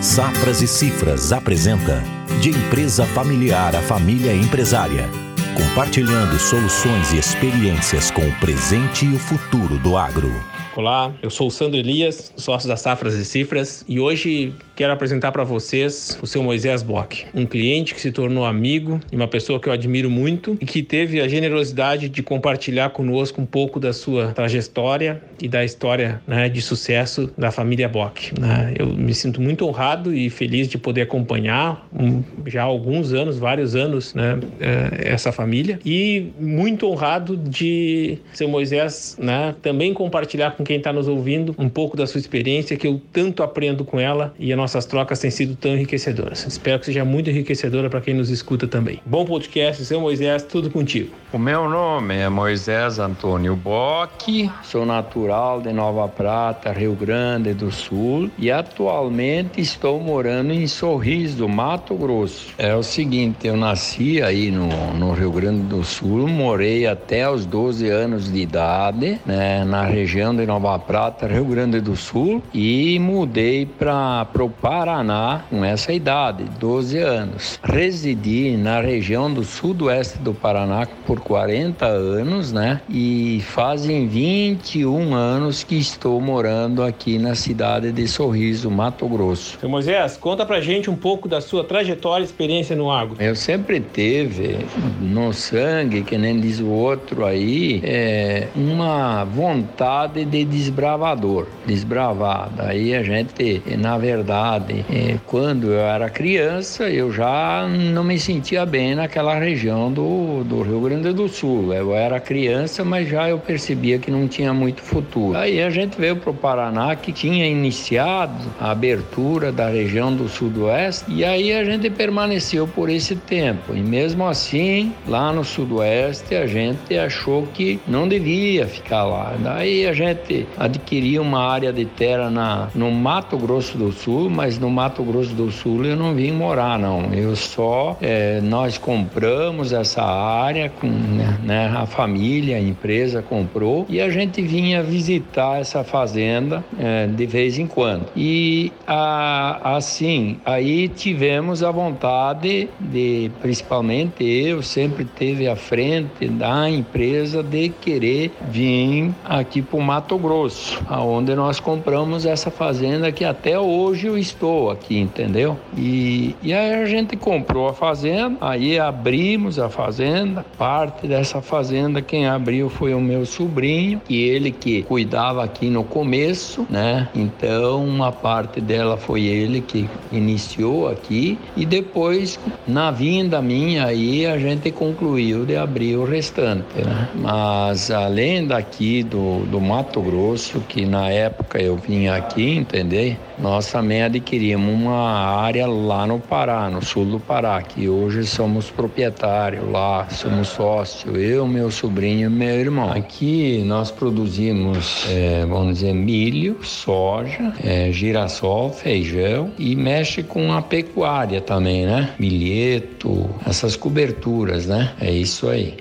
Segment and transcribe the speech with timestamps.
[0.00, 2.02] Safras e Cifras apresenta
[2.40, 5.06] De Empresa Familiar a Família Empresária.
[5.54, 10.32] Compartilhando soluções e experiências com o presente e o futuro do agro.
[10.74, 15.30] Olá, eu sou o Sandro Elias, sócio da Safras e Cifras, e hoje quero apresentar
[15.30, 19.60] para vocês o seu Moisés Bock, um cliente que se tornou amigo e uma pessoa
[19.60, 23.92] que eu admiro muito e que teve a generosidade de compartilhar conosco um pouco da
[23.92, 28.32] sua trajetória e da história né, de sucesso da família Bock.
[28.40, 28.72] Né?
[28.78, 33.36] Eu me sinto muito honrado e feliz de poder acompanhar um, já há alguns anos,
[33.36, 40.52] vários anos, né, eh, essa família e muito honrado de seu Moisés né, também compartilhar
[40.52, 44.00] com quem está nos ouvindo um pouco da sua experiência que eu tanto aprendo com
[44.00, 46.46] ela e a nossa nossas trocas têm sido tão enriquecedoras.
[46.46, 49.00] Espero que seja muito enriquecedora para quem nos escuta também.
[49.04, 51.12] Bom podcast, seu Moisés, tudo contigo.
[51.32, 57.72] O meu nome é Moisés Antônio Bock, sou natural de Nova Prata, Rio Grande do
[57.72, 62.54] Sul e atualmente estou morando em Sorriso, Mato Grosso.
[62.56, 67.44] É o seguinte, eu nasci aí no, no Rio Grande do Sul, morei até os
[67.44, 72.98] 12 anos de idade, né, na região de Nova Prata, Rio Grande do Sul e
[73.00, 77.58] mudei para o Paraná com essa idade, 12 anos.
[77.62, 82.80] Residi na região do sudoeste do Paraná por 40 anos, né?
[82.88, 89.58] E fazem 21 anos que estou morando aqui na cidade de Sorriso, Mato Grosso.
[89.58, 93.16] Seu Moisés, conta pra gente um pouco da sua trajetória e experiência no agro.
[93.18, 94.58] Eu sempre teve
[95.00, 102.50] no sangue, que nem diz o outro aí, é, uma vontade de desbravador, desbravar.
[102.54, 108.18] Daí a gente, na verdade, verdade, é, quando eu era criança, eu já não me
[108.18, 111.72] sentia bem naquela região do, do Rio Grande do Sul.
[111.74, 115.36] Eu era criança, mas já eu percebia que não tinha muito futuro.
[115.36, 120.28] Aí a gente veio para o Paraná, que tinha iniciado a abertura da região do
[120.28, 123.74] Sudoeste, e aí a gente permaneceu por esse tempo.
[123.74, 129.34] E mesmo assim, lá no Sudoeste, a gente achou que não devia ficar lá.
[129.38, 134.58] Daí a gente adquiriu uma área de terra na, no Mato Grosso do Sul, mas
[134.58, 137.12] no Mato Grosso do Sul eu não vim morar, não.
[137.12, 143.86] Eu só, é, nós compramos essa área, com, né, né, a família, a empresa comprou
[143.88, 148.06] e a gente vinha visitar essa fazenda é, de vez em quando.
[148.16, 156.68] E a, assim, aí tivemos a vontade de, principalmente eu, sempre teve à frente da
[156.70, 163.24] empresa de querer vir aqui para o Mato Grosso, aonde nós compramos essa fazenda que
[163.24, 165.56] até hoje eu estou aqui, entendeu?
[165.76, 172.02] E, e aí a gente comprou a fazenda, aí abrimos a fazenda, parte dessa fazenda
[172.02, 177.08] quem abriu foi o meu sobrinho, e ele que cuidava aqui no começo, né?
[177.14, 184.26] Então uma parte dela foi ele que iniciou aqui e depois na vinda minha aí
[184.26, 187.08] a gente concluiu de abrir o restante, né?
[187.14, 193.16] Mas além daqui do, do Mato Grosso, que na época eu vinha aqui, entendeu?
[193.40, 198.70] Nós também adquirimos uma área lá no Pará, no sul do Pará, que hoje somos
[198.70, 202.92] proprietários lá, somos sócios, eu, meu sobrinho e meu irmão.
[202.92, 210.60] Aqui nós produzimos, é, vamos dizer, milho, soja, é, girassol, feijão e mexe com a
[210.60, 212.10] pecuária também, né?
[212.18, 214.92] Milheto, essas coberturas, né?
[215.00, 215.78] É isso aí.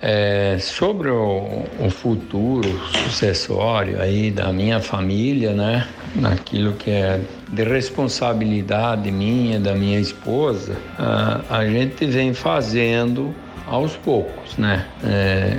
[0.00, 2.68] É, sobre o, o, futuro
[3.04, 5.88] sucessório aí da minha família, né?
[6.14, 7.18] Naquilo que é
[7.50, 13.34] de responsabilidade minha, da minha esposa, a, a gente vem fazendo
[13.66, 14.86] aos poucos, né?
[15.04, 15.58] É,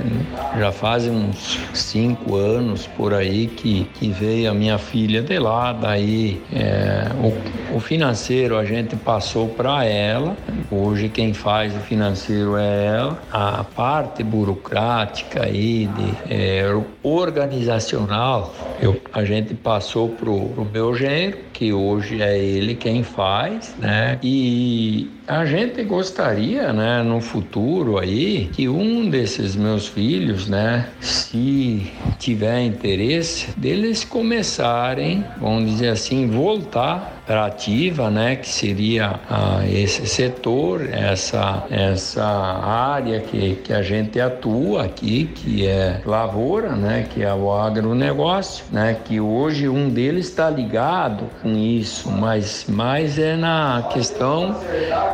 [0.58, 5.72] já fazem uns cinco anos por aí que, que veio a minha filha de lá,
[5.72, 10.36] daí é, o, o, financeiro a gente passou para ela,
[10.70, 16.64] hoje quem faz o financeiro é ela, a parte burocrática aí de é,
[17.02, 23.74] organizacional eu, a gente passou pro, pro meu genro, que hoje é ele quem faz,
[23.78, 24.18] né?
[24.22, 31.90] E a gente gostaria, né, no futuro aí, que um desses meus filhos, né, se
[32.18, 40.06] tiver interesse, deles começarem, vamos dizer assim, voltar para ativa, né, que seria ah, esse
[40.06, 47.22] setor, essa essa área que, que a gente atua aqui, que é lavoura, né, que
[47.22, 53.36] é o agronegócio, né, que hoje um deles está ligado com isso, mas mais é
[53.36, 54.56] na questão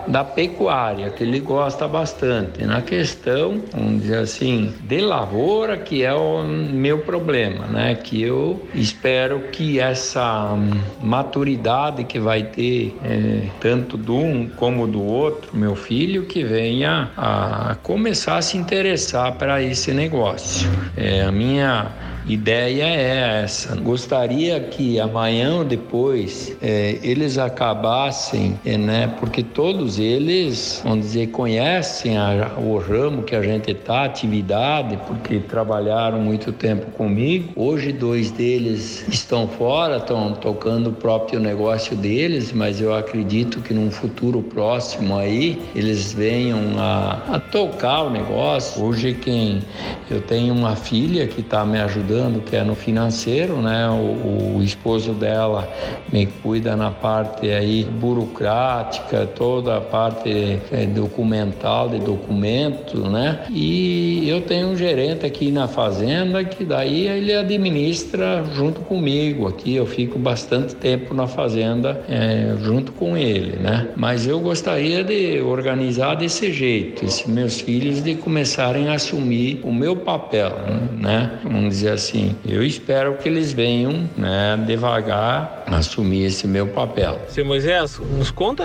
[0.06, 2.64] da pecuária, que ele gosta bastante.
[2.64, 7.96] Na questão, vamos dizer assim, de lavoura, que é o meu problema, né?
[7.96, 10.56] Que eu espero que essa
[11.02, 17.10] maturidade que vai ter é, tanto do um como do outro, meu filho, que venha
[17.16, 20.68] a começar a se interessar para esse negócio.
[20.96, 21.90] É, a minha
[22.26, 23.76] ideia é essa.
[23.76, 29.14] Gostaria que amanhã ou depois é, eles acabassem, é, né?
[29.20, 35.38] Porque todos eles, vamos dizer, conhecem a, o ramo que a gente está, atividade, porque
[35.38, 37.52] trabalharam muito tempo comigo.
[37.56, 43.74] Hoje dois deles estão fora, estão tocando o próprio negócio deles, mas eu acredito que
[43.74, 48.82] num futuro próximo aí eles venham a, a tocar o negócio.
[48.82, 49.62] Hoje quem
[50.10, 52.13] eu tenho uma filha que está me ajudando
[52.46, 53.88] que é no financeiro, né?
[53.88, 55.68] O, o, esposo dela
[56.12, 63.40] me cuida na parte aí burocrática, toda a parte é, documental de documento, né?
[63.50, 69.74] E eu tenho um gerente aqui na fazenda que daí ele administra junto comigo aqui.
[69.74, 73.88] Eu fico bastante tempo na fazenda é, junto com ele, né?
[73.96, 79.72] Mas eu gostaria de organizar desse jeito, esses meus filhos de começarem a assumir o
[79.72, 80.52] meu papel,
[80.98, 81.38] né?
[81.42, 87.18] Vamos dizer assim assim, eu espero que eles venham, né, devagar assumir esse meu papel.
[87.28, 88.64] Seu Moisés, nos conta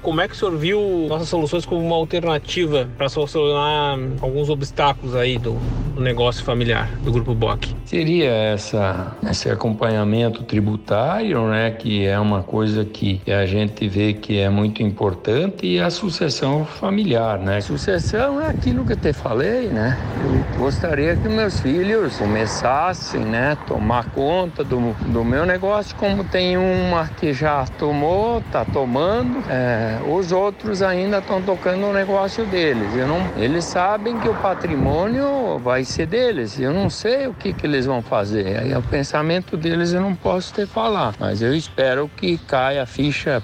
[0.00, 5.14] como é que o senhor viu nossas soluções como uma alternativa para solucionar alguns obstáculos
[5.14, 5.58] aí do,
[5.98, 7.74] do, negócio familiar do Grupo BOC?
[7.84, 14.38] Seria essa, esse acompanhamento tributário, né, que é uma coisa que a gente vê que
[14.38, 17.60] é muito importante e a sucessão familiar, né?
[17.60, 19.98] Sucessão é aquilo que eu te falei, né?
[20.24, 26.24] Eu gostaria que meus filhos começassem começassem, né, tomar conta do, do meu negócio, como
[26.24, 32.44] tem uma que já tomou, tá tomando, é, os outros ainda estão tocando o negócio
[32.46, 32.94] deles.
[32.94, 36.58] Eu não, eles sabem que o patrimônio vai ser deles.
[36.58, 38.58] Eu não sei o que, que eles vão fazer.
[38.58, 42.86] Aí o pensamento deles eu não posso te falar, mas eu espero que caia a
[42.86, 43.42] ficha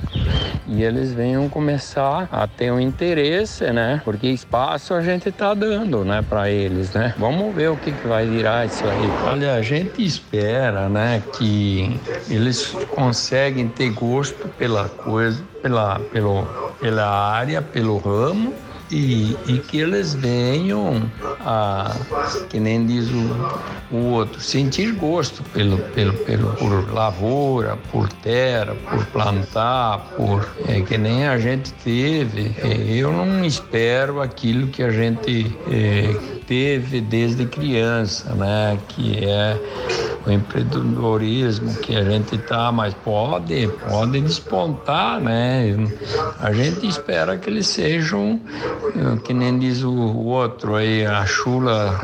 [0.66, 4.00] e eles venham começar a ter um interesse, né?
[4.04, 7.14] Porque espaço a gente tá dando, né, para eles, né?
[7.18, 9.10] Vamos ver o que, que vai virar isso aí.
[9.24, 12.00] Olha, a gente espera, né, que
[12.30, 16.44] eles conseguem ter gosto pela coisa, pela, pelo,
[16.80, 21.02] pela área, pelo ramo e, e, que eles venham
[21.40, 21.94] a,
[22.48, 28.74] que nem diz o, o outro, sentir gosto pelo, pelo, pelo, por lavoura, por terra,
[28.90, 32.54] por plantar, por é, que nem a gente teve.
[32.62, 38.78] É, eu não espero aquilo que a gente é, teve desde criança, né?
[38.88, 39.58] Que é
[40.26, 45.76] o empreendedorismo que a gente tá, mas pode, pode despontar, né?
[46.40, 48.40] A gente espera que eles sejam,
[49.24, 52.00] que nem diz o, outro aí, a chula,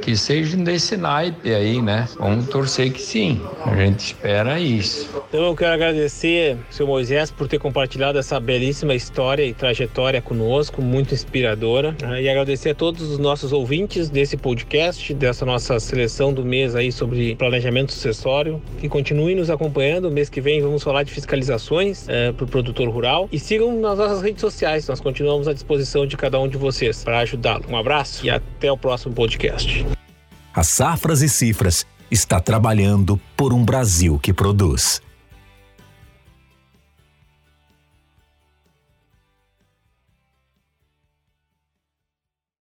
[0.00, 2.08] que sejam desse naipe aí, né?
[2.18, 3.40] Vamos torcer que sim.
[3.64, 5.08] A gente espera isso.
[5.28, 10.80] Então eu quero agradecer, seu Moisés, por ter compartilhado essa belíssima história e trajetória conosco,
[10.80, 12.22] muito inspiradora, né?
[12.22, 16.90] e agradecer a todos os nossos ouvintes desse podcast, dessa nossa seleção do mês aí
[16.90, 20.10] sobre planejamento sucessório, que continue nos acompanhando.
[20.10, 23.98] Mês que vem vamos falar de fiscalizações é, para o produtor rural e sigam nas
[23.98, 24.88] nossas redes sociais.
[24.88, 27.64] Nós continuamos à disposição de cada um de vocês para ajudá-lo.
[27.68, 29.86] Um abraço e até o próximo podcast.
[30.54, 35.02] A Safras e Cifras está trabalhando por um Brasil que produz.